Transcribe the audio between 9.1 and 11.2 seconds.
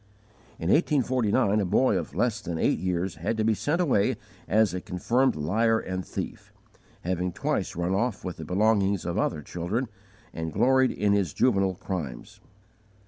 other children and gloried in